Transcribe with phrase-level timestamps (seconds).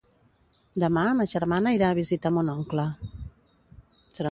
[0.83, 2.89] Demà ma germana irà a visitar mon oncle.